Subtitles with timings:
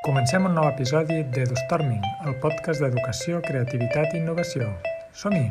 [0.00, 4.70] Comencem un nou episodi d'EduStorming, el podcast d'educació, creativitat i innovació.
[5.12, 5.50] Som-hi!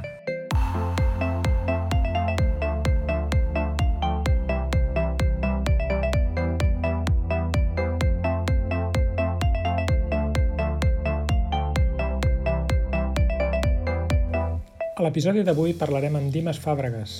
[14.97, 17.19] A l'episodi d'avui parlarem amb Dimas Fàbregas,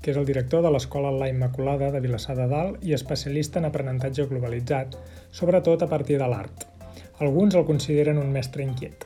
[0.00, 3.68] que és el director de l'Escola La Immaculada de Vilassar de Dalt i especialista en
[3.68, 4.96] aprenentatge globalitzat,
[5.42, 6.69] sobretot a partir de l'art.
[7.20, 9.04] Alguns el consideren un mestre inquiet.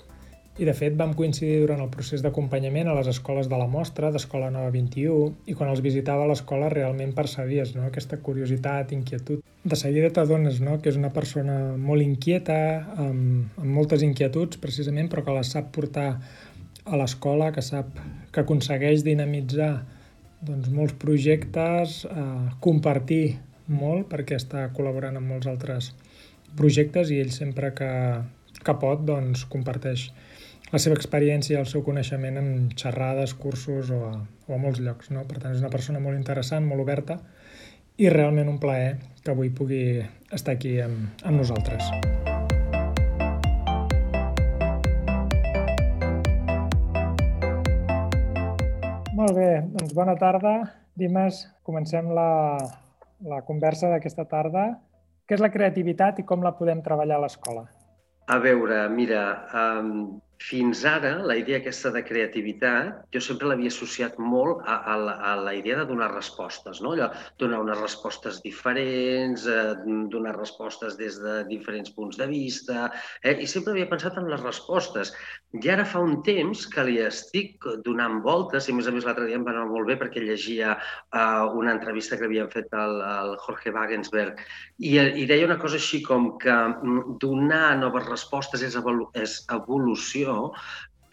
[0.55, 4.13] I, de fet, vam coincidir durant el procés d'acompanyament a les escoles de la mostra
[4.15, 7.89] d'Escola Nova 21 i quan els visitava l'escola realment percebies no?
[7.89, 9.43] aquesta curiositat, inquietud.
[9.65, 10.77] De seguida t'adones no?
[10.79, 12.61] que és una persona molt inquieta,
[12.95, 16.13] amb, amb moltes inquietuds precisament, però que les sap portar
[16.85, 17.99] a l'escola que sap
[18.31, 19.73] que aconsegueix dinamitzar
[20.45, 22.31] doncs, molts projectes, eh,
[22.63, 23.41] compartir
[23.75, 25.95] molt perquè està col·laborant amb molts altres
[26.59, 27.91] projectes i ell sempre que,
[28.61, 30.09] que pot doncs, comparteix
[30.73, 34.15] la seva experiència i el seu coneixement en xerrades, cursos o a,
[34.49, 35.13] o a molts llocs.
[35.15, 35.23] No?
[35.29, 37.21] Per tant, és una persona molt interessant, molt oberta
[37.97, 39.85] i realment un plaer que avui pugui
[40.35, 41.93] estar aquí amb, amb nosaltres.
[49.15, 50.57] Molt bé, doncs bona tarda.
[50.99, 52.59] Dimes, comencem la,
[53.23, 54.67] la conversa d'aquesta tarda.
[55.25, 57.65] Què és la creativitat i com la podem treballar a l'escola?
[58.29, 59.23] A veure, mira,
[60.43, 65.15] fins ara, la idea aquesta de creativitat, jo sempre l'havia associat molt a, a, la,
[65.31, 66.93] a la idea de donar respostes, no?
[66.97, 67.09] Allò,
[67.41, 69.77] donar unes respostes diferents, eh,
[70.13, 72.91] donar respostes des de diferents punts de vista,
[73.23, 73.37] eh?
[73.41, 75.15] i sempre havia pensat en les respostes.
[75.63, 79.07] I ara fa un temps que li estic donant voltes, i a més a més
[79.07, 82.75] l'altre dia em va anar molt bé perquè llegia eh, una entrevista que havien fet
[82.75, 84.43] al, al Jorge Wagensberg,
[84.83, 89.41] i, i deia una cosa així com que mm, donar noves respostes és, evolu és
[89.55, 90.24] evolució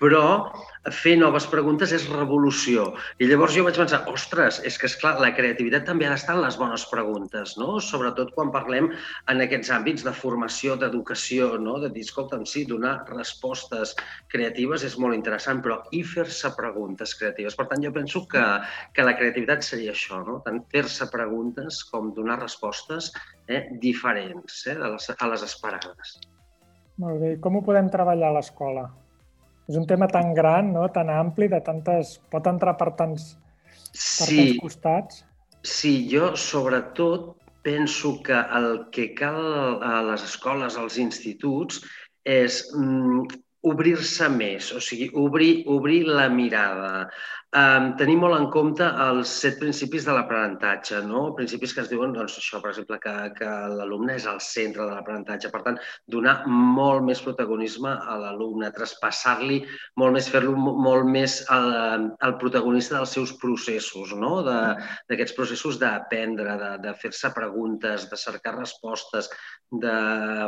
[0.02, 0.50] però
[0.90, 2.88] fer noves preguntes és revolució.
[3.22, 6.34] I llavors jo vaig pensar, ostres, és que, és clar la creativitat també ha d'estar
[6.34, 7.76] en les bones preguntes, no?
[7.86, 8.90] sobretot quan parlem
[9.30, 11.76] en aquests àmbits de formació, d'educació, no?
[11.84, 13.94] de dir, escolta'm, sí, donar respostes
[14.34, 17.60] creatives és molt interessant, però i fer-se preguntes creatives.
[17.60, 18.46] Per tant, jo penso que,
[18.98, 20.40] que la creativitat seria això, no?
[20.48, 23.12] tant fer-se preguntes com donar respostes
[23.46, 26.18] eh, diferents eh, a, les, a les esperades.
[27.02, 27.36] Molt bé.
[27.44, 28.90] Com ho podem treballar a l'escola?
[29.72, 30.88] És un tema tan gran, no?
[30.92, 32.18] tan ampli, de tantes...
[32.32, 33.36] pot entrar per tants,
[33.92, 35.22] per sí, tants costats.
[35.64, 41.80] Sí, jo sobretot penso que el que cal a les escoles, als instituts,
[42.26, 43.28] és mm,
[43.70, 47.08] obrir-se més, o sigui, obrir, obrir la mirada,
[47.52, 51.34] Um, tenir molt en compte els set principis de l'aprenentatge, no?
[51.36, 54.94] principis que es diuen, doncs, això, per exemple, que, que l'alumne és al centre de
[54.94, 55.52] l'aprenentatge.
[55.52, 55.80] Per tant,
[56.16, 59.58] donar molt més protagonisme a l'alumne, traspassar-li
[60.00, 64.32] molt més, fer-lo molt més el, el protagonista dels seus processos, no?
[64.48, 69.28] d'aquests processos d'aprendre, de, de fer-se preguntes, de cercar respostes,
[69.84, 70.00] de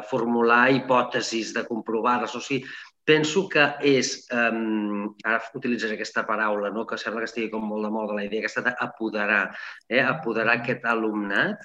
[0.08, 2.40] formular hipòtesis, de comprovar-les.
[2.40, 2.64] O sigui,
[3.04, 6.86] penso que és, um, ara utilitzaré aquesta paraula, no?
[6.88, 9.46] que sembla que estigui com molt de moda, la idea aquesta d'apoderar,
[9.90, 10.02] eh?
[10.02, 11.64] apoderar aquest alumnat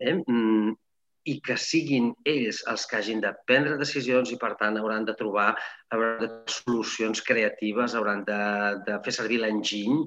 [0.00, 0.16] eh?
[0.16, 0.74] Mm,
[1.26, 5.14] i que siguin ells els que hagin de prendre decisions i, per tant, hauran de
[5.18, 5.48] trobar
[5.94, 8.42] hauran de solucions creatives, hauran de,
[8.86, 10.04] de fer servir l'enginy,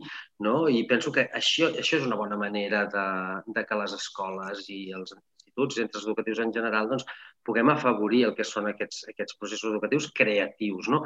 [0.47, 0.55] no?
[0.71, 3.07] I penso que això, això és una bona manera de,
[3.57, 7.07] de que les escoles i els instituts, centres educatius en general, doncs,
[7.49, 11.01] puguem afavorir el que són aquests, aquests processos educatius creatius, no?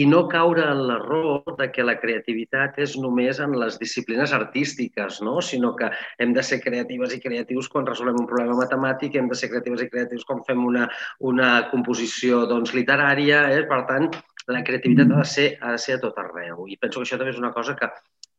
[0.00, 5.20] I no caure en l'error de que la creativitat és només en les disciplines artístiques,
[5.26, 5.36] no?
[5.44, 9.38] Sinó que hem de ser creatives i creatius quan resolem un problema matemàtic, hem de
[9.38, 10.88] ser creatives i creatius quan fem una,
[11.20, 13.62] una composició doncs, literària, eh?
[13.68, 14.08] Per tant,
[14.48, 16.66] la creativitat ha de, ser, ha de ser a tot arreu.
[16.66, 17.88] I penso que això també és una cosa que,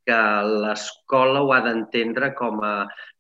[0.08, 0.20] que
[0.66, 2.74] l'escola ho ha d'entendre com a,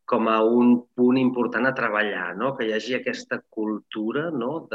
[0.06, 2.54] com a un punt important a treballar, no?
[2.58, 4.68] que hi hagi aquesta cultura no?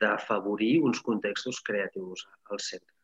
[0.00, 2.94] d'afavorir uns contextos creatius al centre.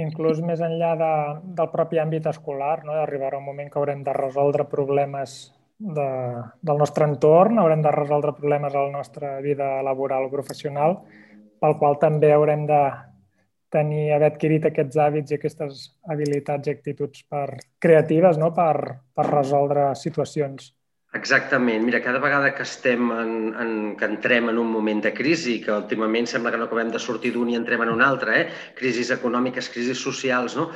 [0.00, 1.14] Inclús més enllà de,
[1.58, 2.96] del propi àmbit escolar, no?
[2.96, 6.08] arribarà un moment que haurem de resoldre problemes de,
[6.62, 11.02] del nostre entorn, haurem de resoldre problemes a la nostra vida laboral o professional,
[11.60, 12.82] pel qual també haurem de,
[13.72, 15.82] tenir, haver adquirit aquests hàbits i aquestes
[16.12, 17.46] habilitats i actituds per,
[17.82, 18.52] creatives no?
[18.56, 18.76] per,
[19.16, 20.70] per resoldre situacions.
[21.14, 21.84] Exactament.
[21.84, 25.74] Mira, cada vegada que estem en, en, que entrem en un moment de crisi, que
[25.74, 28.46] últimament sembla que no acabem de sortir d'un i entrem en un altre, eh?
[28.78, 30.70] crisis econòmiques, crisis socials, no?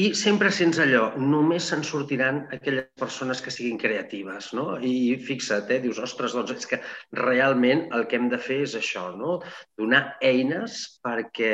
[0.00, 4.78] I sempre sents allò, només se'n sortiran aquelles persones que siguin creatives, no?
[4.80, 5.82] I fixa't, eh?
[5.84, 6.80] dius, ostres, doncs és que
[7.20, 9.42] realment el que hem de fer és això, no?
[9.76, 11.52] Donar eines perquè,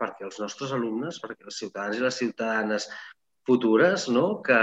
[0.00, 2.88] perquè els nostres alumnes, perquè els ciutadans i les ciutadanes
[3.46, 4.42] futures no?
[4.42, 4.60] que,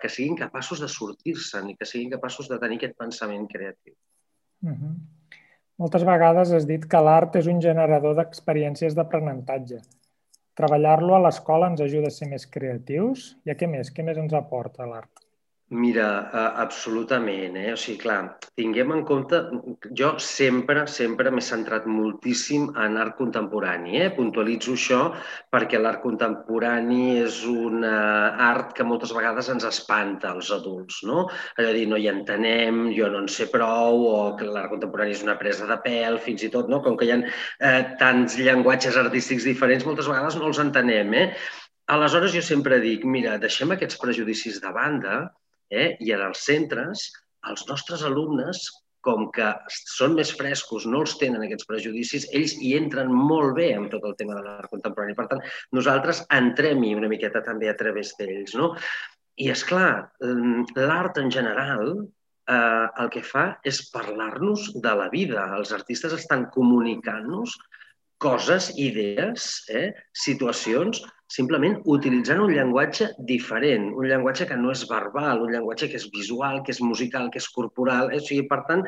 [0.00, 3.94] que siguin capaços de sortir-se'n i que siguin capaços de tenir aquest pensament creatiu.
[4.62, 4.94] Uh -huh.
[5.78, 9.80] Moltes vegades has dit que l'art és un generador d'experiències d'aprenentatge.
[10.54, 13.36] Treballar-lo a l'escola ens ajuda a ser més creatius?
[13.44, 13.90] I a què més?
[13.94, 15.21] Què més ens aporta l'art?
[15.72, 17.56] Mira, uh, absolutament.
[17.56, 17.70] Eh?
[17.72, 19.38] O sigui, clar, tinguem en compte...
[19.96, 23.96] Jo sempre, sempre m'he centrat moltíssim en art contemporani.
[24.02, 24.10] Eh?
[24.12, 25.00] Puntualitzo això
[25.54, 31.00] perquè l'art contemporani és un art que moltes vegades ens espanta als adults.
[31.08, 31.24] No?
[31.56, 35.16] És a dir, no hi entenem, jo no en sé prou, o que l'art contemporani
[35.16, 36.84] és una presa de pèl, fins i tot, no?
[36.84, 41.16] com que hi ha eh, tants llenguatges artístics diferents, moltes vegades no els entenem.
[41.16, 41.28] Eh?
[41.96, 45.22] Aleshores, jo sempre dic, mira, deixem aquests prejudicis de banda
[45.72, 45.88] Eh?
[46.04, 47.08] I en els centres,
[47.48, 48.62] els nostres alumnes,
[49.02, 53.72] com que són més frescos, no els tenen aquests prejudicis, ells hi entren molt bé
[53.74, 55.16] amb tot el tema de l'art contemporani.
[55.18, 55.42] Per tant,
[55.74, 58.54] nosaltres entrem-hi una miqueta també a través d'ells.
[58.58, 58.72] No?
[59.42, 60.12] I, és clar,
[60.78, 65.48] l'art en general eh, el que fa és parlar-nos de la vida.
[65.58, 67.58] Els artistes estan comunicant-nos
[68.22, 71.02] coses, idees, eh, situacions
[71.32, 76.10] simplement utilitzant un llenguatge diferent, un llenguatge que no és verbal, un llenguatge que és
[76.12, 78.12] visual, que és musical, que és corporal.
[78.12, 78.20] Eh?
[78.20, 78.84] O sigui, per tant,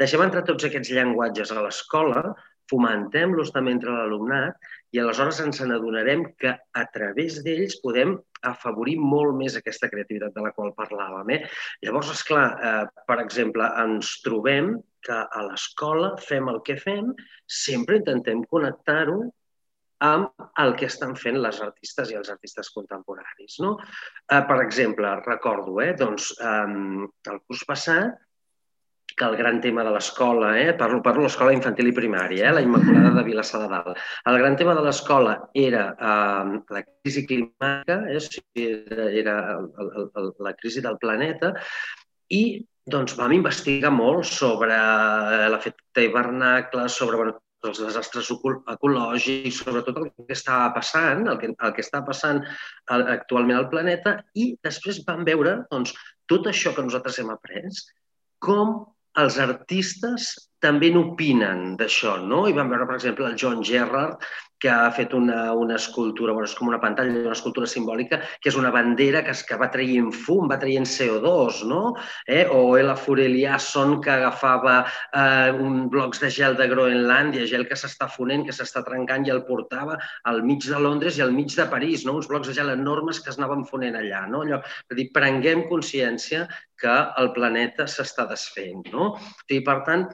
[0.00, 2.32] deixem entrar tots aquests llenguatges a l'escola,
[2.72, 8.16] fomentem-los també entre l'alumnat i aleshores ens n'adonarem que a través d'ells podem
[8.48, 11.30] afavorir molt més aquesta creativitat de la qual parlàvem.
[11.36, 11.40] Eh?
[11.84, 14.74] Llavors, és clar, eh, per exemple, ens trobem
[15.04, 17.12] que a l'escola fem el que fem,
[17.62, 19.20] sempre intentem connectar-ho
[20.04, 23.56] amb el que estan fent les artistes i els artistes contemporanis.
[23.64, 23.76] No?
[23.80, 26.68] Eh, per exemple, recordo, eh, doncs, eh,
[27.32, 28.20] el curs passat,
[29.16, 32.62] que el gran tema de l'escola, eh, parlo, de l'escola infantil i primària, eh, la
[32.64, 33.98] Immaculada de Vilassar de Dalt.
[34.26, 40.32] El gran tema de l'escola era eh, la crisi climàtica, eh, era, era el, el,
[40.48, 41.54] la crisi del planeta,
[42.34, 42.44] i
[42.90, 44.76] doncs vam investigar molt sobre
[45.52, 51.76] l'efecte hivernacle, sobre bueno, dels desastres ecològics, sobretot el que estava passant, el que, el
[51.76, 52.42] que està passant
[52.92, 55.94] actualment al planeta, i després vam veure doncs,
[56.30, 57.68] tot això que nosaltres hem après,
[58.44, 58.76] com
[59.20, 60.32] els artistes
[60.64, 62.44] també n'opinen d'això, no?
[62.50, 64.22] I vam veure, per exemple, el John Gerrard,
[64.64, 68.48] que ha fet una, una escultura, bueno, és com una pantalla, una escultura simbòlica, que
[68.48, 71.80] és una bandera que, es, que va traient fum, va traient CO2, no?
[72.24, 72.46] Eh?
[72.48, 78.08] O Ella Fureliasson, que agafava eh, un blocs de gel de Groenlàndia, gel que s'està
[78.08, 79.98] fonent, que s'està trencant i el portava
[80.32, 82.16] al mig de Londres i al mig de París, no?
[82.16, 84.22] uns blocs de gel enormes que es anaven fonent allà.
[84.32, 84.46] No?
[84.48, 86.46] Allò, és dir, prenguem consciència
[86.80, 88.88] que el planeta s'està desfent.
[88.96, 89.12] No?
[89.12, 90.08] O sigui, per tant,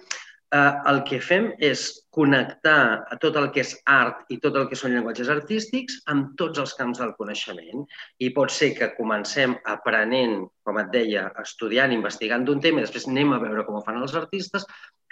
[0.54, 4.66] eh, el que fem és connectar a tot el que és art i tot el
[4.70, 7.84] que són llenguatges artístics amb tots els camps del coneixement.
[8.18, 13.08] I pot ser que comencem aprenent, com et deia, estudiant, investigant d'un tema i després
[13.10, 14.66] anem a veure com ho fan els artistes,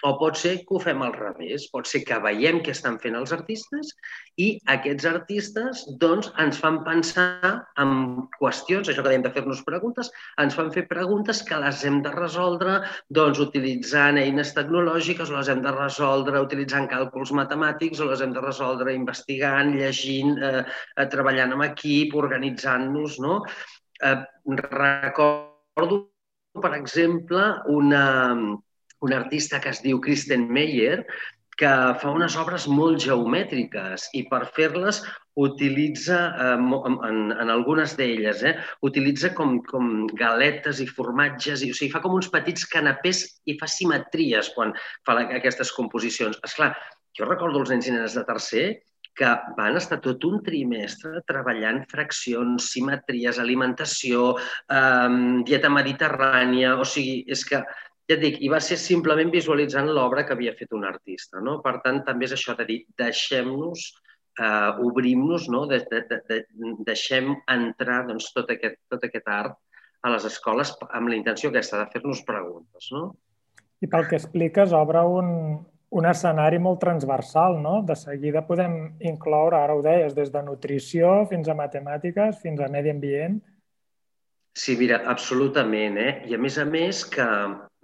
[0.07, 1.67] o pot ser que ho fem al revés.
[1.73, 3.91] Pot ser que veiem què estan fent els artistes
[4.39, 7.51] i aquests artistes doncs, ens fan pensar
[7.83, 7.95] en
[8.39, 12.13] qüestions, això que dèiem de fer-nos preguntes, ens fan fer preguntes que les hem de
[12.15, 12.79] resoldre
[13.11, 18.37] doncs, utilitzant eines tecnològiques, o les hem de resoldre utilitzant càlculs matemàtics, o les hem
[18.37, 23.19] de resoldre investigant, llegint, eh, eh treballant amb equip, organitzant-nos.
[23.25, 23.41] No?
[24.07, 24.17] Eh,
[24.71, 26.05] recordo,
[26.63, 27.43] per exemple,
[27.75, 28.05] una,
[29.05, 31.05] un artista que es diu Kristen Meyer,
[31.59, 35.01] que fa unes obres molt geomètriques i per fer-les
[35.39, 36.55] utilitza, eh,
[36.91, 38.55] en, en algunes d'elles, eh,
[38.87, 43.59] utilitza com, com galetes i formatges, i, o sigui, fa com uns petits canapés i
[43.59, 44.75] fa simetries quan
[45.07, 46.39] fa la, aquestes composicions.
[46.47, 46.73] És clar,
[47.19, 48.69] jo recordo els nens i nenes de tercer
[49.19, 54.31] que van estar tot un trimestre treballant fraccions, simetries, alimentació,
[54.71, 55.11] eh,
[55.47, 57.65] dieta mediterrània, o sigui, és que
[58.09, 61.43] ja et dic, i va ser simplement visualitzant l'obra que havia fet un artista.
[61.45, 61.59] No?
[61.65, 63.87] Per tant, també és això de dir, deixem-nos,
[64.41, 65.67] eh, obrim-nos, no?
[65.69, 66.43] de, de, de, de,
[66.89, 69.59] deixem entrar doncs, tot, aquest, tot aquest art
[70.01, 72.89] a les escoles amb la intenció aquesta de fer-nos preguntes.
[72.95, 73.11] No?
[73.85, 75.29] I pel que expliques, obre un,
[76.01, 77.83] un escenari molt transversal, no?
[77.87, 82.73] De seguida podem incloure, ara ho deies, des de nutrició fins a matemàtiques, fins a
[82.73, 83.39] medi ambient,
[84.59, 85.99] Sí, mira, absolutament.
[86.03, 86.13] Eh?
[86.27, 87.25] I a més a més que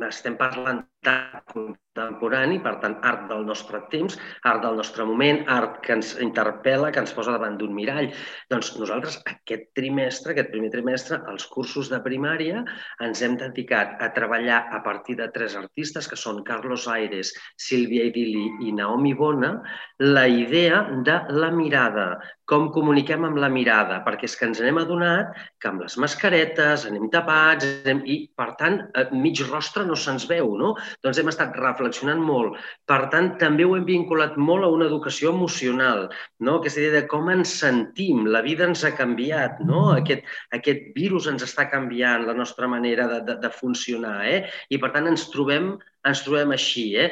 [0.03, 4.17] estem parlant d'art contemporani, per tant, art del nostre temps,
[4.49, 8.09] art del nostre moment, art que ens interpel·la, que ens posa davant d'un mirall.
[8.51, 12.65] Doncs nosaltres aquest trimestre, aquest primer trimestre, als cursos de primària,
[13.05, 18.09] ens hem dedicat a treballar a partir de tres artistes, que són Carlos Aires, Sílvia
[18.11, 19.59] Idili i Naomi Bona,
[20.01, 22.09] la idea de la mirada,
[22.49, 26.85] com comuniquem amb la mirada, perquè és que ens n'hem adonat que amb les mascaretes
[26.89, 28.03] anem tapats anem...
[28.05, 28.83] i, per tant,
[29.17, 30.73] mig rostre no se'ns veu, no?
[31.05, 32.59] Doncs hem estat reflexionant molt.
[32.91, 36.09] Per tant, també ho hem vinculat molt a una educació emocional,
[36.41, 36.59] no?
[36.59, 39.87] aquesta idea de com ens sentim, la vida ens ha canviat, no?
[39.95, 44.45] aquest, aquest virus ens està canviant la nostra manera de, de, de funcionar, eh?
[44.71, 45.75] i per tant ens trobem,
[46.09, 46.91] ens trobem així.
[47.01, 47.11] Eh?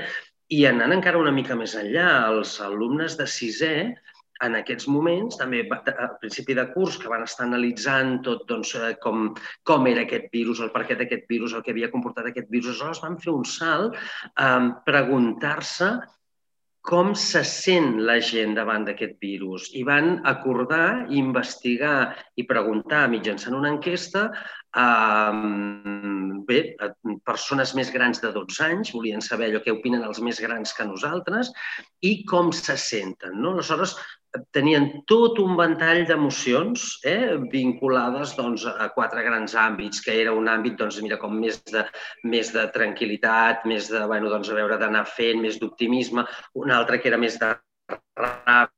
[0.52, 3.74] I anant encara una mica més enllà, els alumnes de sisè
[4.46, 8.94] en aquests moments, també al principi de curs, que van estar analitzant tot doncs, eh,
[9.02, 9.28] com,
[9.68, 13.04] com era aquest virus, el perquè d'aquest virus, el que havia comportat aquest virus, aleshores
[13.04, 13.98] van fer un salt
[14.36, 14.50] a
[14.86, 15.92] preguntar-se
[16.82, 19.68] com se sent la gent davant d'aquest virus.
[19.78, 24.24] I van acordar, investigar i preguntar mitjançant una enquesta
[26.48, 26.88] bé, a
[27.28, 30.86] persones més grans de 12 anys, volien saber allò que opinen els més grans que
[30.88, 31.52] nosaltres
[32.00, 33.36] i com se senten.
[33.42, 33.52] No?
[33.52, 33.96] Aleshores,
[34.56, 40.48] tenien tot un ventall d'emocions eh, vinculades doncs, a quatre grans àmbits, que era un
[40.48, 41.84] àmbit doncs, mira, com més de,
[42.24, 46.24] més de tranquil·litat, més de, bueno, doncs, a veure d'anar fent, més d'optimisme,
[46.64, 47.52] un altre que era més de
[48.16, 48.70] ràbia,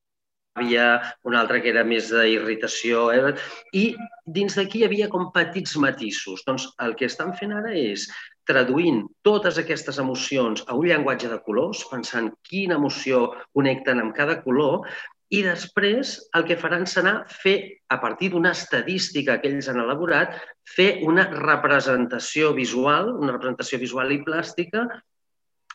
[0.56, 3.32] un altre que era més d'irritació, eh?
[3.72, 3.96] i
[4.26, 6.44] dins d'aquí hi havia com petits matisos.
[6.46, 8.06] Doncs el que estan fent ara és
[8.46, 14.42] traduint totes aquestes emocions a un llenguatge de colors, pensant quina emoció connecten amb cada
[14.44, 14.86] color,
[15.34, 20.36] i després el que faran serà fer, a partir d'una estadística que ells han elaborat,
[20.76, 24.86] fer una representació visual, una representació visual i plàstica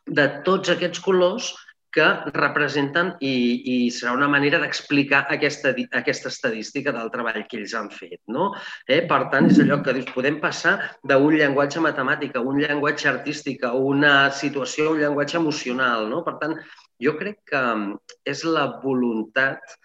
[0.08, 1.52] de tots aquests colors
[1.94, 3.34] que representen i,
[3.74, 8.20] i serà una manera d'explicar aquesta, aquesta estadística del treball que ells han fet.
[8.30, 8.52] No?
[8.86, 9.02] Eh?
[9.10, 13.66] Per tant, és allò que dius, podem passar d'un llenguatge matemàtic a un llenguatge artístic,
[13.66, 16.08] a una situació, a un llenguatge emocional.
[16.14, 16.24] No?
[16.28, 16.58] Per tant,
[17.02, 17.94] jo crec que mm,
[18.28, 19.78] és la voluntat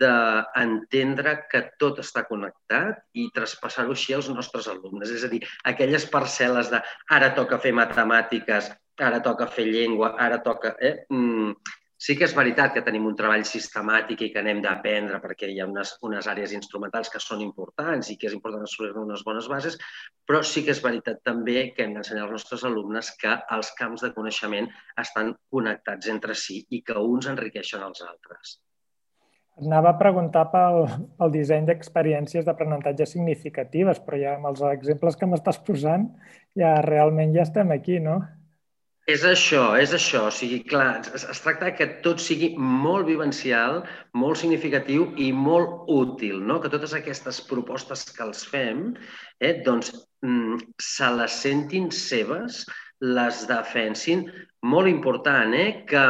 [0.00, 5.10] d'entendre que tot està connectat i traspassar-ho així als nostres alumnes.
[5.10, 6.80] És a dir, aquelles parcel·les de
[7.16, 8.70] ara toca fer matemàtiques,
[9.06, 10.76] ara toca fer llengua, ara toca...
[10.80, 10.96] Eh?
[11.08, 11.54] Mm,
[12.00, 15.58] Sí que és veritat que tenim un treball sistemàtic i que anem d'aprendre perquè hi
[15.60, 19.50] ha unes, unes àrees instrumentals que són importants i que és important assolir unes bones
[19.52, 19.76] bases,
[20.24, 24.06] però sí que és veritat també que hem d'ensenyar als nostres alumnes que els camps
[24.06, 24.70] de coneixement
[25.04, 28.56] estan connectats entre si i que uns enriqueixen els altres.
[29.60, 30.86] Anava a preguntar pel,
[31.20, 36.14] pel disseny d'experiències d'aprenentatge significatives, però ja amb els exemples que m'estàs posant
[36.56, 38.22] ja realment ja estem aquí, no?
[39.08, 40.26] És això, és això.
[40.28, 43.80] O sigui, clar, es, es tracta que tot sigui molt vivencial,
[44.12, 46.60] molt significatiu i molt útil, no?
[46.60, 48.84] Que totes aquestes propostes que els fem,
[49.40, 49.90] eh, doncs,
[50.22, 50.60] mm,
[50.92, 52.64] se les sentin seves,
[53.00, 54.26] les defensin.
[54.62, 55.84] Molt important, eh?
[55.88, 56.04] Que,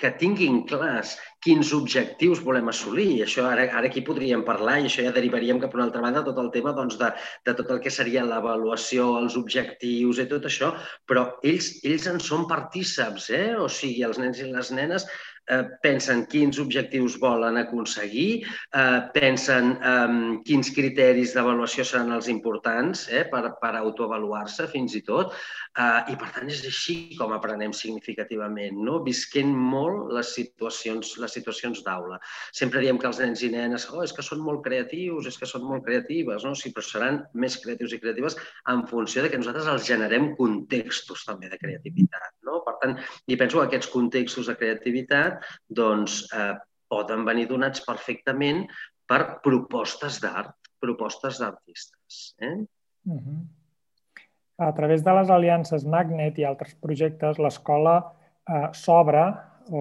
[0.00, 3.06] que tinguin clars quins objectius volem assolir.
[3.16, 6.02] I això ara, ara aquí podríem parlar i això ja derivaríem cap a una altra
[6.04, 7.12] banda tot el tema doncs, de,
[7.46, 10.72] de tot el que seria l'avaluació, els objectius i tot això,
[11.06, 13.48] però ells, ells en són partíceps, eh?
[13.54, 15.06] o sigui, els nens i les nenes
[15.46, 23.06] eh, pensen quins objectius volen aconseguir, eh, pensen eh, quins criteris d'avaluació seran els importants
[23.10, 25.34] eh, per, per autoavaluar-se fins i tot.
[25.76, 29.00] Eh, I per tant és així com aprenem significativament, no?
[29.06, 32.18] visquent molt les situacions, les situacions d'aula.
[32.56, 35.48] Sempre diem que els nens i nenes oh, és que són molt creatius, és que
[35.48, 36.54] són molt creatives, no?
[36.58, 38.38] sí, però seran més creatius i creatives
[38.72, 42.32] en funció de que nosaltres els generem contextos també de creativitat.
[42.48, 42.62] No?
[42.66, 46.54] Per tant, i penso que aquests contextos de creativitat doncs, eh,
[46.90, 48.64] poden venir donats perfectament
[49.06, 52.34] per propostes d'art, propostes d'artistes.
[52.38, 52.56] Eh?
[53.06, 53.40] Uh -huh.
[54.58, 57.96] A través de les aliances Magnet i altres projectes, l'escola
[58.48, 59.26] eh, s'obre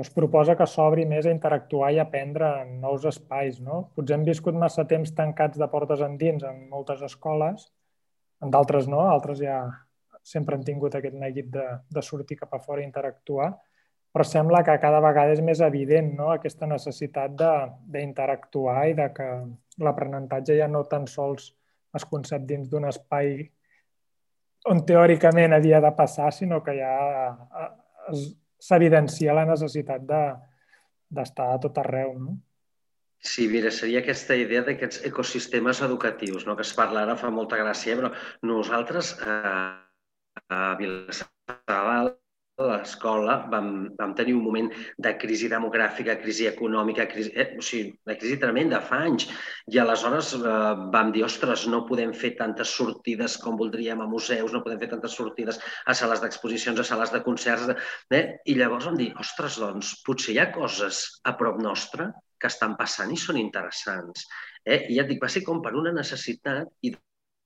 [0.01, 3.59] es proposa que s'obri més a interactuar i aprendre en nous espais.
[3.61, 3.89] No?
[3.95, 7.69] Potser hem viscut massa temps tancats de portes endins en moltes escoles,
[8.41, 9.61] en d'altres no, altres ja
[10.25, 13.51] sempre han tingut aquest neguit de, de sortir cap a fora i interactuar,
[14.15, 16.31] però sembla que cada vegada és més evident no?
[16.33, 17.35] aquesta necessitat
[17.91, 19.29] d'interactuar i de que
[19.83, 21.51] l'aprenentatge ja no tan sols
[21.95, 23.37] es concep dins d'un espai
[24.71, 26.95] on teòricament havia de passar, sinó que ja
[27.29, 27.69] eh,
[28.65, 32.17] s'evidencia la necessitat d'estar de, a tot arreu.
[32.19, 32.35] No?
[33.25, 36.57] Sí, mira, seria aquesta idea d'aquests ecosistemes educatius, no?
[36.57, 38.11] que es parla ara, fa molta gràcia, però
[38.45, 39.65] nosaltres eh,
[40.49, 42.21] a Vilassar de Dalt
[42.63, 47.91] l'escola vam, vam tenir un moment de crisi demogràfica, crisi econòmica, crisi, eh, o sigui,
[48.07, 49.27] una crisi tremenda fa anys.
[49.71, 50.53] I aleshores eh,
[50.93, 54.91] vam dir, ostres, no podem fer tantes sortides com voldríem a museus, no podem fer
[54.93, 57.75] tantes sortides a sales d'exposicions, a sales de concerts.
[58.09, 58.23] Eh?
[58.45, 62.75] I llavors vam dir, ostres, doncs, potser hi ha coses a prop nostre que estan
[62.79, 64.29] passant i són interessants.
[64.63, 64.85] Eh?
[64.87, 66.95] I ja et dic, va ser com per una necessitat i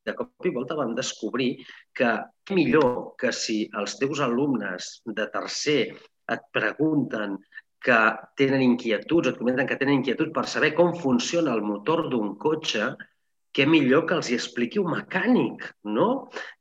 [0.09, 1.51] de cop i volta vam descobrir
[1.95, 2.11] que
[2.57, 5.81] millor que si els teus alumnes de tercer
[6.29, 7.37] et pregunten
[7.83, 7.99] que
[8.37, 12.91] tenen inquietuds, et comenten que tenen inquietuds per saber com funciona el motor d'un cotxe,
[13.55, 15.63] què millor que els hi expliqui un mecànic,
[15.95, 16.09] no?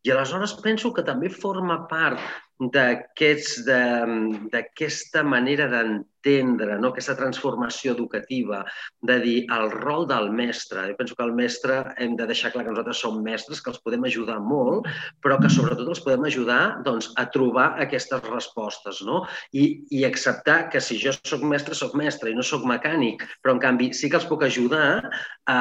[0.06, 2.22] I aleshores penso que també forma part
[2.58, 6.90] d'aquesta manera d'entendre, no?
[6.90, 8.66] aquesta transformació educativa,
[9.06, 10.90] de dir el rol del mestre.
[10.90, 13.78] Jo penso que el mestre hem de deixar clar que nosaltres som mestres, que els
[13.84, 14.90] podem ajudar molt,
[15.22, 19.22] però que sobretot els podem ajudar doncs, a trobar aquestes respostes no?
[19.54, 23.52] I, i acceptar que si jo sóc mestre, sóc mestre i no sóc mecànic, però
[23.54, 25.06] en canvi sí que els puc ajudar
[25.46, 25.58] a,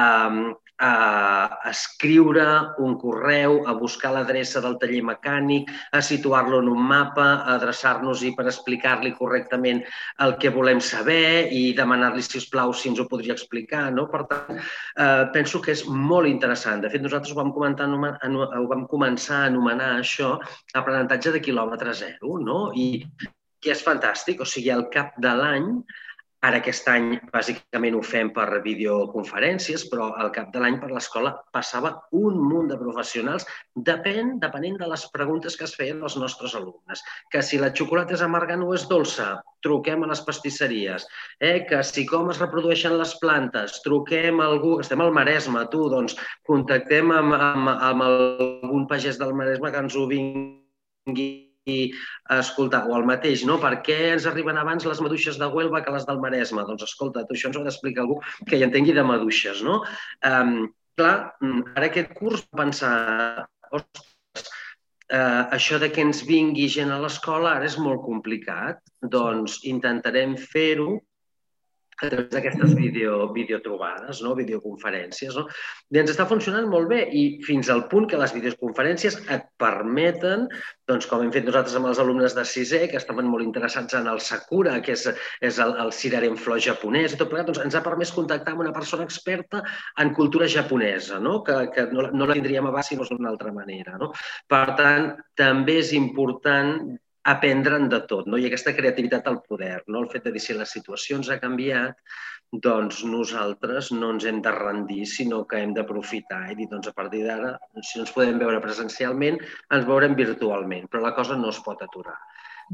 [0.78, 7.26] a escriure un correu, a buscar l'adreça del taller mecànic, a situar-lo en un mapa,
[7.54, 9.82] adreçar-nos-hi per explicar-li correctament
[10.24, 13.88] el que volem saber i demanar-li, si us plau, si ens ho podria explicar.
[13.94, 14.06] No?
[14.12, 16.82] Per tant, eh, penso que és molt interessant.
[16.82, 20.36] De fet, nosaltres ho vam, comentar, ho vam començar a anomenar això
[20.74, 22.68] aprenentatge de quilòmetre zero, no?
[22.74, 23.02] i
[23.60, 24.40] que és fantàstic.
[24.40, 25.72] O sigui, al cap de l'any
[26.46, 31.32] Ara aquest any bàsicament ho fem per videoconferències, però al cap de l'any per l'escola
[31.56, 33.46] passava un munt de professionals,
[33.88, 37.02] depèn, depenent de les preguntes que es feien els nostres alumnes.
[37.32, 39.26] Que si la xocolata és amarga o és dolça,
[39.66, 41.08] truquem a les pastisseries.
[41.40, 41.66] Eh?
[41.66, 46.14] Que si com es reprodueixen les plantes, truquem a algú, estem al Maresme, tu, doncs
[46.46, 51.47] contactem amb, amb, amb algun pagès del Maresme que ens ho vingui
[52.38, 53.58] escolta, o el mateix, no?
[53.62, 56.66] Per què ens arriben abans les maduixes de Huelva que les del Maresme?
[56.68, 59.80] Doncs escolta, tu això ens ho ha d'explicar algú que hi entengui de maduixes, no?
[60.28, 61.16] Um, clar,
[61.74, 64.50] ara aquest curs pensar, ostres,
[65.12, 68.82] uh, això de que ens vingui gent a l'escola ara és molt complicat,
[69.16, 70.96] doncs intentarem fer-ho
[71.98, 74.34] a través d'aquestes video, videotrobades, no?
[74.38, 75.34] videoconferències.
[75.34, 75.46] No?
[75.90, 80.46] I ens està funcionant molt bé i fins al punt que les videoconferències et permeten,
[80.88, 84.06] doncs, com hem fet nosaltres amb els alumnes de sisè, que estaven molt interessats en
[84.10, 85.08] el Sakura, que és,
[85.44, 88.64] és el, el Siraren flor japonès, i tot plegat, doncs, ens ha permès contactar amb
[88.66, 89.64] una persona experta
[89.98, 91.42] en cultura japonesa, no?
[91.42, 93.98] que, que no, no la tindríem abans si no és d'una altra manera.
[93.98, 94.12] No?
[94.48, 96.78] Per tant, també és important
[97.32, 98.38] aprendre'n de tot, no?
[98.40, 100.02] i aquesta creativitat al poder, no?
[100.02, 101.98] el fet de dir si la situació ens ha canviat,
[102.64, 106.94] doncs nosaltres no ens hem de rendir, sinó que hem d'aprofitar i dir, doncs a
[106.96, 109.36] partir d'ara, si no ens podem veure presencialment,
[109.76, 112.16] ens veurem virtualment, però la cosa no es pot aturar.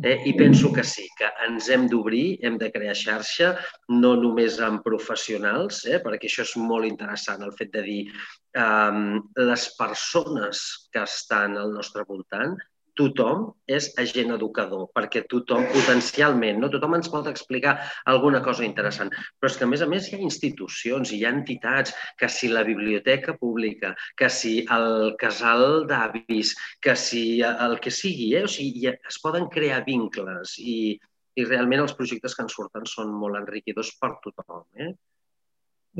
[0.03, 0.15] Eh?
[0.27, 3.53] I penso que sí, que ens hem d'obrir, hem de crear xarxa,
[3.95, 6.01] no només amb professionals, eh?
[6.03, 9.03] perquè això és molt interessant, el fet de dir eh,
[9.51, 10.65] les persones
[10.95, 12.57] que estan al nostre voltant
[12.99, 17.77] tothom és agent educador, perquè tothom potencialment, no tothom ens pot explicar
[18.11, 21.33] alguna cosa interessant, però és que a més a més hi ha institucions, hi ha
[21.35, 27.93] entitats, que si la biblioteca pública, que si el casal d'avis, que si el que
[27.95, 28.45] sigui, eh?
[28.47, 30.95] o sigui, es poden crear vincles i,
[31.35, 34.67] i realment els projectes que en surten són molt enriquidors per tothom.
[34.79, 34.93] Eh?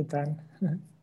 [0.01, 0.37] I tant.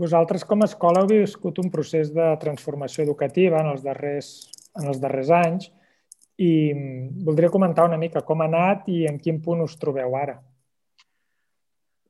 [0.00, 4.30] Vosaltres com a escola heu viscut un procés de transformació educativa en els darrers
[4.80, 5.68] en els darrers anys
[6.42, 6.52] i
[7.26, 10.38] voldria comentar una mica com ha anat i en quin punt us trobeu ara.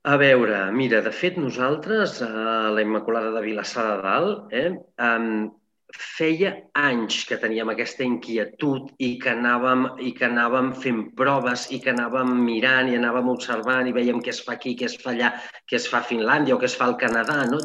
[0.03, 4.71] A veure, mira, de fet nosaltres a la Immaculada de Vilassar de Dalt eh,
[5.97, 11.81] feia anys que teníem aquesta inquietud i que anàvem, i que anàvem fent proves i
[11.83, 15.13] que anàvem mirant i anàvem observant i veiem què es fa aquí, què es fa
[15.13, 15.33] allà,
[15.69, 17.43] què es fa a Finlàndia o què es fa al Canadà.
[17.51, 17.61] No?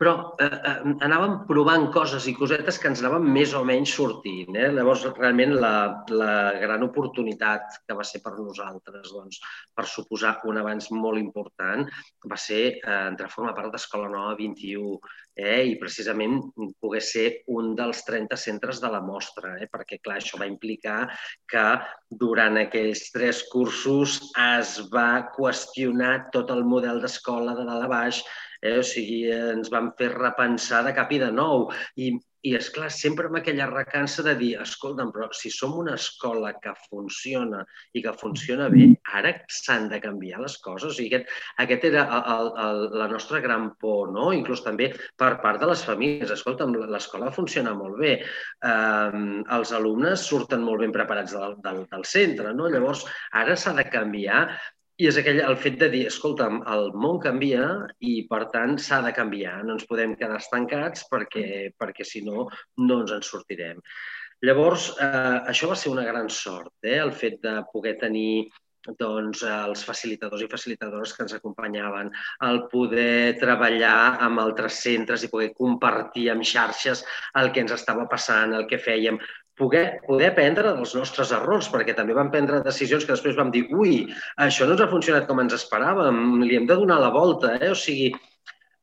[0.00, 0.76] Però eh, eh,
[1.06, 4.56] anàvem provant coses i cosetes que ens anaven més o menys sortint.
[4.56, 4.70] Eh?
[4.76, 5.74] Llavors, realment, la,
[6.12, 9.42] la gran oportunitat que va ser per nosaltres, doncs,
[9.74, 11.86] per suposar un avanç molt important,
[12.30, 14.98] va ser eh, entrar a formar part d'Escola Nova 21,
[15.36, 15.62] eh?
[15.70, 16.38] i precisament
[16.80, 19.68] poder ser un dels 30 centres de la mostra, eh?
[19.72, 21.04] perquè clar, això va implicar
[21.50, 21.66] que
[22.10, 28.22] durant aquells tres cursos es va qüestionar tot el model d'escola de dalt a baix,
[28.62, 28.78] eh?
[28.80, 31.68] o sigui, ens van fer repensar de cap i de nou
[32.00, 32.14] i,
[32.46, 36.52] i, és clar sempre amb aquella recança de dir, escolta'm, però si som una escola
[36.62, 37.62] que funciona
[37.96, 40.96] i que funciona bé, ara s'han de canviar les coses.
[40.96, 41.32] Sigui, aquest,
[41.64, 42.06] aquest era
[42.36, 44.30] el, el, la nostra gran por, no?
[44.36, 46.32] Inclús també per part de les famílies.
[46.36, 48.14] Escolta'm, l'escola funciona molt bé,
[48.70, 49.24] eh,
[49.58, 52.70] els alumnes surten molt ben preparats del, del, del centre, no?
[52.72, 53.06] Llavors,
[53.42, 54.46] ara s'ha de canviar
[54.96, 57.64] i és aquell, el fet de dir, escolta'm, el món canvia
[58.00, 59.58] i, per tant, s'ha de canviar.
[59.64, 62.46] No ens podem quedar estancats perquè, perquè si no,
[62.80, 63.82] no ens en sortirem.
[64.44, 66.96] Llavors, eh, això va ser una gran sort, eh?
[67.00, 68.48] el fet de poder tenir
[69.00, 72.12] doncs, els facilitadors i facilitadores que ens acompanyaven,
[72.48, 77.02] el poder treballar amb altres centres i poder compartir amb xarxes
[77.40, 79.18] el que ens estava passant, el que fèiem,
[79.58, 83.66] poder, poder aprendre dels nostres errors, perquè també vam prendre decisions que després vam dir
[83.72, 84.04] ui,
[84.42, 87.56] això no ens ha funcionat com ens esperàvem, li hem de donar la volta.
[87.60, 87.72] Eh?
[87.72, 88.12] O sigui,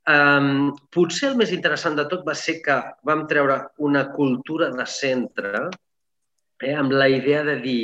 [0.10, 4.88] um, potser el més interessant de tot va ser que vam treure una cultura de
[4.90, 5.68] centre
[6.64, 7.84] eh, amb la idea de dir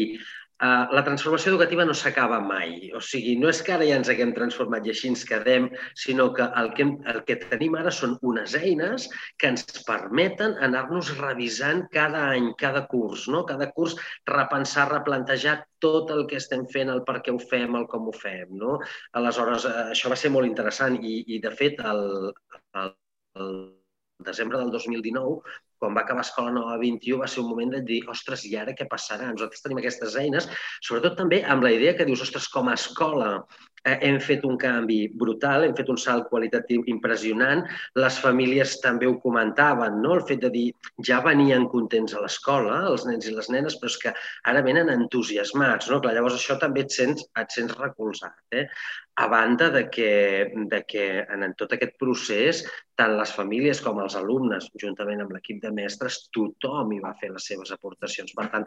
[0.60, 2.90] Uh, la transformació educativa no s'acaba mai.
[2.98, 5.70] O sigui, no és que ara ja ens haguem transformat i així ens quedem,
[6.02, 9.06] sinó que el que, el que tenim ara són unes eines
[9.40, 13.46] que ens permeten anar-nos revisant cada any, cada curs, no?
[13.48, 13.96] Cada curs
[14.28, 18.18] repensar, replantejar tot el que estem fent, el per què ho fem, el com ho
[18.26, 18.82] fem, no?
[19.16, 22.34] Aleshores, uh, això va ser molt interessant i, i de fet, el,
[22.84, 22.94] el,
[23.40, 23.58] el
[24.28, 25.40] desembre del 2019
[25.80, 28.76] quan va acabar Escola Nova 21 va ser un moment de dir, ostres, i ara
[28.78, 29.32] què passarà?
[29.32, 30.50] Nosaltres tenim aquestes eines,
[30.86, 33.32] sobretot també amb la idea que dius, ostres, com a escola
[33.86, 37.64] eh, hem fet un canvi brutal, hem fet un salt qualitatiu impressionant,
[38.00, 40.16] les famílies també ho comentaven, no?
[40.20, 40.68] el fet de dir,
[41.10, 44.16] ja venien contents a l'escola, els nens i les nenes, però és que
[44.52, 46.02] ara venen entusiasmats, no?
[46.04, 48.36] Clar, llavors això també et sents, et sents recolzat.
[48.52, 48.68] Eh?
[49.20, 50.12] A banda de que,
[50.56, 52.62] de que en, en tot aquest procés,
[52.96, 57.34] tant les famílies com els alumnes, juntament amb l'equip de mestres, tothom hi va fer
[57.34, 58.32] les seves aportacions.
[58.38, 58.64] Per tant,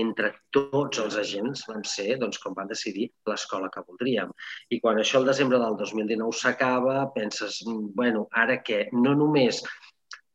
[0.00, 4.34] entre tots els agents vam ser, doncs, com van decidir, l'escola que voldríem.
[4.74, 8.88] I quan això el desembre del 2019 s'acaba, penses, mm, bueno, ara què?
[8.92, 9.62] No només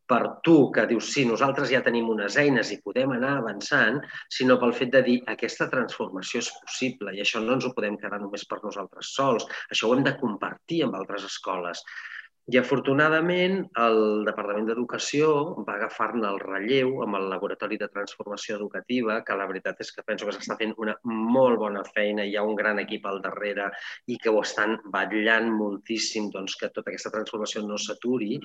[0.10, 4.02] per tu que dius, sí, nosaltres ja tenim unes eines i podem anar avançant,
[4.38, 7.98] sinó pel fet de dir aquesta transformació és possible i això no ens ho podem
[8.02, 11.82] quedar només per nosaltres sols, això ho hem de compartir amb altres escoles.
[12.54, 13.96] I afortunadament el
[14.28, 15.30] Departament d'Educació
[15.66, 20.06] va agafar-ne el relleu amb el Laboratori de Transformació Educativa, que la veritat és que
[20.06, 23.72] penso que s'està fent una molt bona feina, hi ha un gran equip al darrere
[24.14, 28.38] i que ho estan batllant moltíssim doncs, que tota aquesta transformació no s'aturi.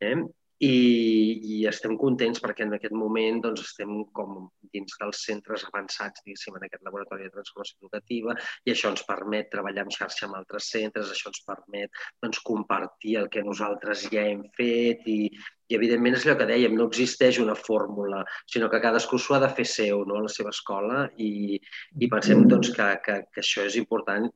[0.00, 0.16] Eh?
[0.62, 4.44] I, i estem contents perquè en aquest moment doncs, estem com
[4.74, 9.50] dins dels centres avançats, diguéssim, en aquest laboratori de transformació educativa i això ens permet
[9.50, 14.22] treballar en xarxa amb altres centres, això ens permet doncs, compartir el que nosaltres ja
[14.30, 15.18] hem fet i,
[15.66, 18.22] i evidentment és allò que dèiem, no existeix una fórmula,
[18.54, 21.58] sinó que cadascú s'ho ha de fer seu no, a la seva escola i,
[21.98, 24.30] i pensem doncs, que, que, que això és important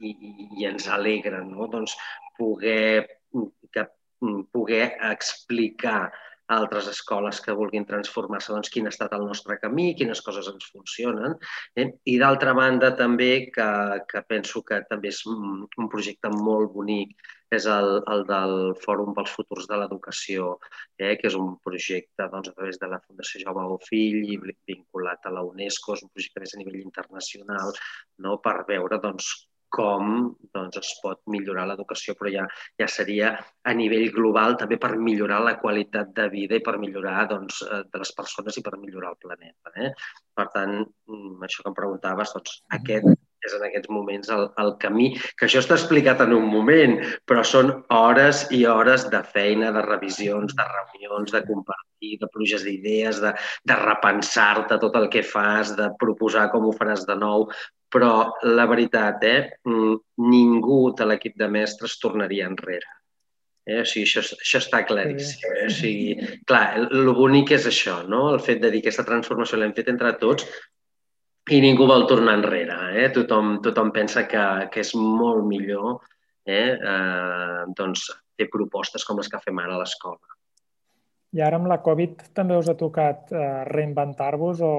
[0.00, 0.16] i,
[0.56, 1.68] i ens alegra no?
[1.72, 1.92] doncs,
[2.36, 3.25] poder Mm,
[4.52, 6.12] poder explicar
[6.46, 10.46] a altres escoles que vulguin transformar-se doncs, quin ha estat el nostre camí, quines coses
[10.52, 11.34] ens funcionen.
[11.74, 11.88] Eh?
[12.12, 13.70] I d'altra banda també, que,
[14.10, 17.16] que penso que també és un projecte molt bonic,
[17.56, 20.54] és el, el del Fòrum pels Futurs de l'Educació,
[20.98, 21.14] eh?
[21.18, 24.38] que és un projecte doncs, a través de la Fundació Jaume Bofill i
[24.70, 27.74] vinculat a la UNESCO, és un projecte més a nivell internacional,
[28.22, 28.38] no?
[28.42, 29.34] per veure doncs,
[29.76, 30.12] com
[30.56, 32.46] doncs, es pot millorar l'educació, però ja,
[32.80, 33.32] ja seria
[33.66, 37.82] a nivell global també per millorar la qualitat de vida i per millorar doncs, eh,
[37.92, 39.74] de les persones i per millorar el planeta.
[39.76, 39.92] Eh?
[40.36, 43.12] Per tant, mm, això que em preguntaves, doncs, aquest
[43.46, 47.44] és en aquests moments el, el camí, que això està explicat en un moment, però
[47.46, 53.22] són hores i hores de feina, de revisions, de reunions, de compartir, de pluges d'idees,
[53.24, 53.32] de,
[53.70, 57.48] de repensar-te tot el que fas, de proposar com ho faràs de nou,
[57.92, 59.96] però la veritat, eh, mm,
[60.28, 62.96] ningú de l'equip de mestres tornaria enrere.
[63.66, 63.80] Eh?
[63.82, 65.42] O sigui, això, això està claríssim.
[65.50, 65.66] Eh?
[65.66, 68.28] O sigui, clar, el, el bonic és això, no?
[68.34, 70.46] el fet de dir que aquesta transformació l'hem fet entre tots
[71.50, 72.76] i ningú vol tornar enrere.
[72.98, 73.08] Eh?
[73.14, 76.00] Tothom, tothom pensa que, que és molt millor
[76.46, 76.74] eh?
[76.74, 80.36] Eh, doncs, fer propostes com les que fem ara a l'escola.
[81.36, 84.74] I ara amb la Covid també us ha tocat eh, reinventar-vos o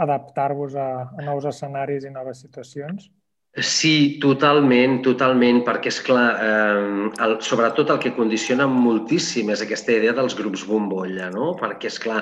[0.00, 3.08] adaptar-vos a, a nous escenaris i noves situacions?
[3.58, 9.90] Sí, totalment, totalment, perquè és clar, eh, el, sobretot el que condiciona moltíssim és aquesta
[9.96, 11.48] idea dels grups bombolla, no?
[11.58, 12.20] Perquè és clar,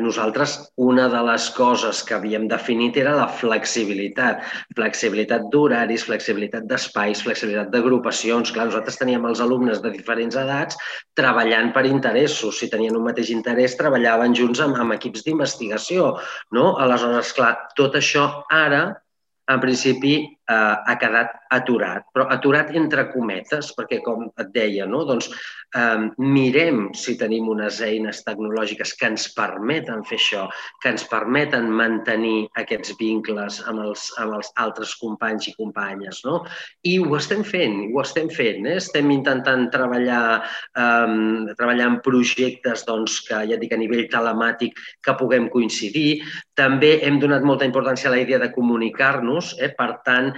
[0.00, 4.40] nosaltres una de les coses que havíem definit era la flexibilitat,
[4.72, 8.54] flexibilitat d'horaris, flexibilitat d'espais, flexibilitat d'agrupacions.
[8.56, 10.80] Clar, nosaltres teníem els alumnes de diferents edats
[11.12, 12.56] treballant per interessos.
[12.56, 16.14] Si tenien un mateix interès, treballaven junts amb, amb equips d'investigació,
[16.56, 16.78] no?
[16.80, 18.86] Aleshores, clar, tot això ara
[19.52, 25.02] en principi eh, ha quedat aturat, però aturat entre cometes, perquè com et deia, no?
[25.08, 25.28] doncs,
[25.76, 30.46] eh, mirem si tenim unes eines tecnològiques que ens permeten fer això,
[30.82, 36.22] que ens permeten mantenir aquests vincles amb els, amb els altres companys i companyes.
[36.26, 36.42] No?
[36.88, 38.66] I ho estem fent, ho estem fent.
[38.66, 38.78] Eh?
[38.82, 40.42] Estem intentant treballar,
[40.76, 46.22] eh, treballar en projectes doncs, que ja dic a nivell telemàtic que puguem coincidir.
[46.58, 49.70] També hem donat molta importància a la idea de comunicar-nos, eh?
[49.76, 50.32] per tant,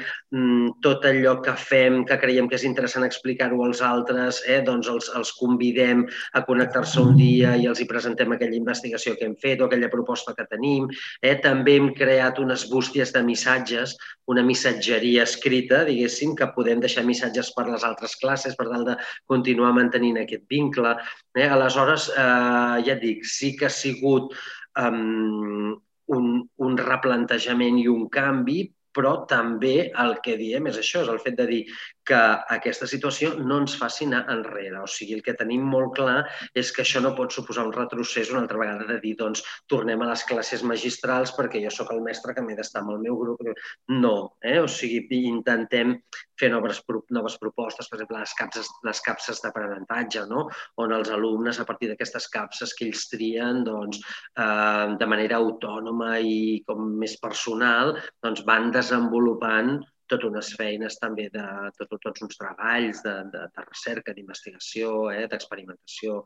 [0.82, 5.10] tot allò que fem, que creiem que és interessant explicar-ho als altres, eh, doncs els,
[5.14, 9.62] els convidem a connectar-se un dia i els hi presentem aquella investigació que hem fet
[9.62, 10.88] o aquella proposta que tenim.
[11.22, 11.36] Eh.
[11.44, 13.94] També hem creat unes bústies de missatges,
[14.30, 18.98] una missatgeria escrita, diguéssim, que podem deixar missatges per les altres classes per tal de
[19.30, 20.96] continuar mantenint aquest vincle.
[21.36, 21.48] Eh.
[21.48, 24.34] Aleshores, eh, ja et dic, sí que ha sigut
[24.80, 25.74] um,
[26.06, 26.30] un,
[26.66, 28.64] un replantejament i un canvi,
[28.96, 31.60] però també el que diem és això, és el fet de dir
[32.06, 32.20] que
[32.56, 34.82] aquesta situació no ens faci anar enrere.
[34.82, 36.18] O sigui, el que tenim molt clar
[36.54, 40.02] és que això no pot suposar un retrocés una altra vegada de dir, doncs, tornem
[40.04, 43.16] a les classes magistrals perquè jo sóc el mestre que m'he d'estar amb el meu
[43.20, 43.42] grup.
[43.88, 44.58] No, eh?
[44.60, 45.96] o sigui, intentem
[46.40, 46.82] fer noves,
[47.14, 50.48] noves propostes, per exemple, les capses, les capses d'aprenentatge, no?
[50.82, 54.02] on els alumnes, a partir d'aquestes capses que ells trien, doncs,
[54.36, 59.78] eh, de manera autònoma i com més personal, doncs van desenvolupant
[60.10, 61.44] tot unes feines també de
[61.78, 66.20] tot, tots uns treballs de, de, de recerca, d'investigació, eh, d'experimentació.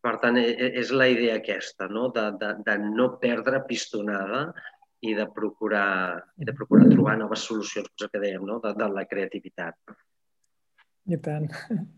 [0.00, 2.08] Per tant, e, e, és la idea aquesta, no?
[2.14, 4.46] de, de, de no perdre pistonada
[5.06, 8.60] i de procurar, i de procurar trobar noves solucions, el que dèiem, no?
[8.64, 9.96] de, de la creativitat.
[11.10, 11.48] I tant.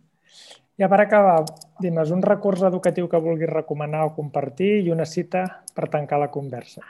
[0.81, 1.43] Ja per acabar,
[1.85, 5.45] Dimes, un recurs educatiu que vulguis recomanar o compartir i una cita
[5.77, 6.81] per tancar la conversa.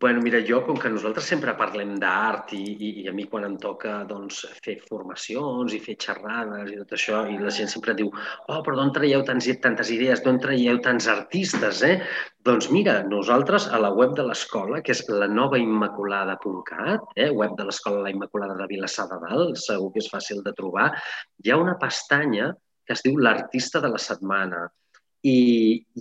[0.00, 3.44] Bueno, mira, jo, com que nosaltres sempre parlem d'art i, i, i a mi quan
[3.44, 7.92] em toca doncs, fer formacions i fer xerrades i tot això, i la gent sempre
[7.98, 11.98] diu oh, però d'on traieu tants, tantes idees, d'on traieu tants artistes, eh?
[12.48, 17.28] Doncs mira, nosaltres a la web de l'escola, que és la nova immaculada.cat, eh?
[17.28, 20.88] web de l'escola La Immaculada de Vilassar de Dalt, segur que és fàcil de trobar,
[21.44, 22.54] hi ha una pestanya
[22.88, 24.70] que es diu l'artista de la setmana.
[25.22, 25.38] I,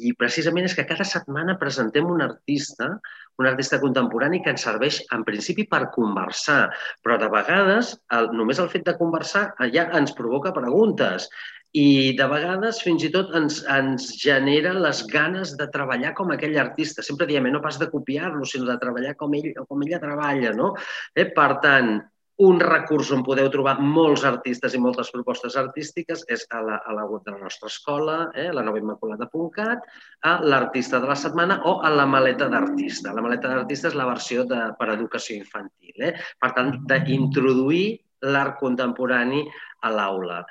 [0.01, 2.95] I precisament és que cada setmana presentem un artista
[3.41, 6.67] un artista contemporani que ens serveix en principi per conversar,
[7.01, 11.29] però de vegades el, només el fet de conversar ja ens provoca preguntes
[11.77, 16.57] i de vegades fins i tot ens, ens genera les ganes de treballar com aquell
[16.59, 17.03] artista.
[17.05, 20.51] Sempre diem, eh, no pas de copiar-lo, sinó de treballar com ell com ella treballa.
[20.57, 20.73] No?
[21.15, 21.93] Eh, per tant,
[22.41, 26.95] un recurs on podeu trobar molts artistes i moltes propostes artístiques és a la, a
[26.97, 29.85] la web de la nostra escola, eh, la novaimmaculada.cat,
[30.25, 33.13] a l'artista de la setmana o a la maleta d'artista.
[33.13, 36.07] La maleta d'artista és la versió de, per educació infantil.
[36.09, 36.15] Eh?
[36.41, 37.85] Per tant, d'introduir
[38.33, 39.45] l'art contemporani
[39.85, 40.41] a l'aula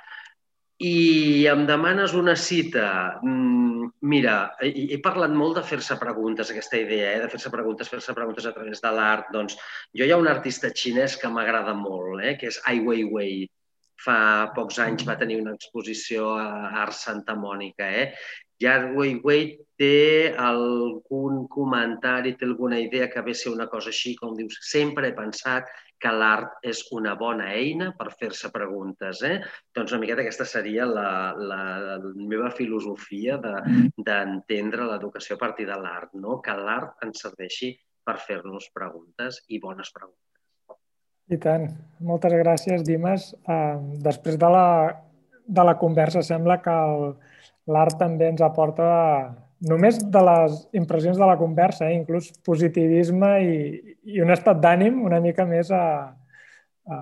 [0.80, 3.20] i em demanes una cita.
[3.22, 7.20] Mm, mira, he, he parlat molt de fer-se preguntes, aquesta idea, eh?
[7.20, 9.28] de fer-se preguntes, fer-se preguntes a través de l'art.
[9.34, 9.58] Doncs
[9.92, 12.36] jo hi ha un artista xinès que m'agrada molt, eh?
[12.40, 13.42] que és Ai Weiwei.
[14.00, 17.90] Fa pocs anys va tenir una exposició a Art Santa Mònica.
[18.00, 18.06] Eh?
[18.68, 19.44] Ai Weiwei
[19.81, 25.09] té algun comentari, té alguna idea que ve ser una cosa així, com dius, sempre
[25.09, 25.70] he pensat
[26.01, 29.23] que l'art és una bona eina per fer-se preguntes.
[29.25, 29.38] Eh?
[29.77, 35.68] Doncs una miqueta aquesta seria la, la, la meva filosofia d'entendre de, l'educació a partir
[35.68, 36.40] de l'art, no?
[36.44, 40.27] que l'art ens serveixi per fer-nos preguntes i bones preguntes.
[41.31, 41.68] I tant.
[42.03, 43.31] Moltes gràcies, Dimas.
[43.46, 44.66] Uh, després de la,
[45.46, 46.79] de la conversa sembla que
[47.68, 48.88] l'art també ens aporta
[49.68, 51.99] només de les impressions de la conversa, eh?
[51.99, 53.57] inclús positivisme i,
[54.14, 55.85] i un estat d'ànim una mica més a,
[56.88, 57.01] a,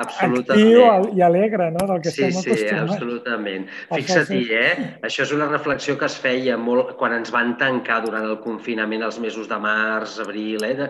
[0.00, 2.62] actiu i alegre, no?, del que sí, estem acostumats.
[2.62, 3.66] Sí, absolutament.
[3.92, 4.72] Fixa't-hi, eh?
[5.04, 9.04] Això és una reflexió que es feia molt quan ens van tancar durant el confinament
[9.04, 10.88] els mesos de març, abril, eh?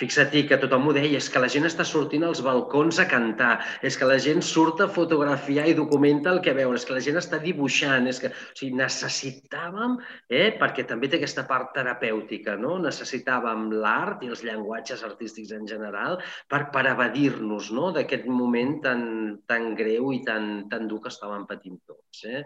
[0.00, 3.50] Fixa't que tothom ho deia, és que la gent està sortint als balcons a cantar,
[3.84, 7.02] és que la gent surt a fotografiar i documenta el que veuen, és que la
[7.04, 9.98] gent està dibuixant, és que o sigui, necessitàvem,
[10.30, 12.78] eh, perquè també té aquesta part terapèutica, no?
[12.80, 17.90] necessitàvem l'art i els llenguatges artístics en general per, per evadir-nos no?
[17.96, 19.04] d'aquest moment tan,
[19.50, 22.24] tan greu i tan, tan dur que estàvem patint tots.
[22.24, 22.44] Eh?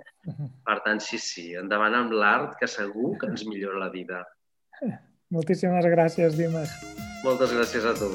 [0.66, 4.24] Per tant, sí, sí, endavant amb l'art, que segur que ens millora la vida.
[5.34, 7.03] Moltíssimes gràcies, Dimas.
[7.24, 8.08] Moltes gràcies a tu.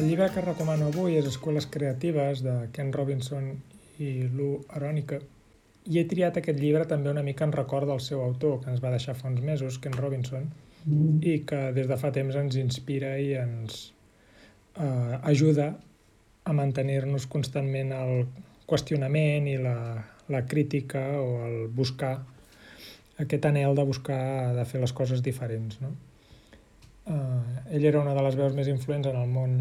[0.00, 3.52] El llibre que recomano avui és Escoles Creatives, de Ken Robinson
[4.02, 5.20] i Lou Aronica.
[5.86, 8.82] I he triat aquest llibre també una mica en record del seu autor, que ens
[8.82, 10.50] va deixar fa uns mesos, Ken Robinson,
[11.22, 13.80] i que des de fa temps ens inspira i ens
[14.74, 15.74] eh, ajuda
[16.42, 18.24] a mantenir-nos constantment el
[18.70, 19.76] qüestionament i la,
[20.30, 22.14] la crítica o el buscar
[23.20, 25.80] aquest anel de buscar de fer les coses diferents.
[25.82, 25.92] No?
[27.10, 29.58] Uh, ell era una de les veus més influents en el món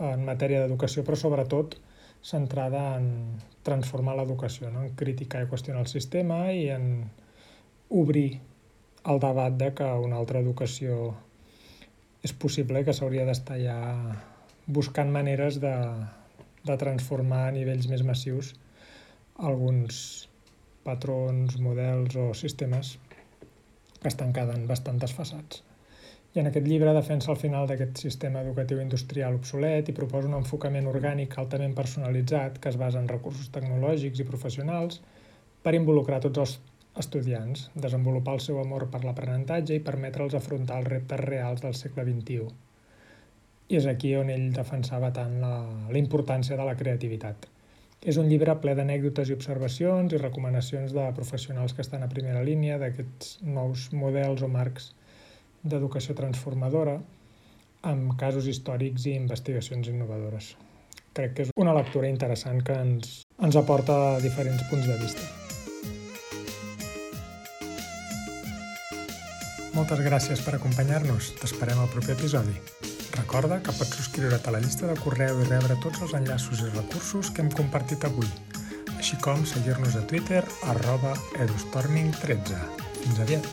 [0.00, 1.76] en matèria d'educació, però sobretot
[2.22, 3.08] centrada en
[3.66, 4.84] transformar l'educació, no?
[4.84, 6.86] en criticar i qüestionar el sistema i en
[7.90, 8.40] obrir
[9.10, 11.14] el debat de que una altra educació
[12.22, 13.78] és possible que s'hauria d'estar ja
[14.68, 15.72] buscant maneres de,
[16.68, 18.52] de transformar a nivells més massius
[19.50, 20.28] alguns
[20.84, 22.94] patrons, models o sistemes
[24.00, 25.62] que estan quedant bastant desfassats.
[26.34, 30.36] I en aquest llibre defensa el final d'aquest sistema educatiu industrial obsolet i proposa un
[30.38, 35.00] enfocament orgànic altament personalitzat que es basa en recursos tecnològics i professionals
[35.64, 36.56] per involucrar tots els
[37.02, 42.06] estudiants, desenvolupar el seu amor per l'aprenentatge i permetre'ls afrontar els reptes reals del segle
[42.06, 42.69] XXI
[43.70, 45.54] i és aquí on ell defensava tant la,
[45.90, 47.46] la importància de la creativitat.
[48.00, 52.42] És un llibre ple d'anècdotes i observacions i recomanacions de professionals que estan a primera
[52.42, 54.90] línia d'aquests nous models o marcs
[55.62, 56.96] d'educació transformadora
[57.86, 60.54] amb casos històrics i investigacions innovadores.
[61.14, 65.28] Crec que és una lectura interessant que ens, ens aporta diferents punts de vista.
[69.76, 71.34] Moltes gràcies per acompanyar-nos.
[71.40, 72.56] T'esperem al proper episodi.
[73.20, 76.70] Recorda que pots subscriure't a la llista de correu i rebre tots els enllaços i
[76.72, 78.30] recursos que hem compartit avui,
[78.96, 80.42] així com seguir-nos a Twitter
[80.74, 81.12] arroba
[81.46, 82.62] edustorming13.
[83.02, 83.44] Fins aviat!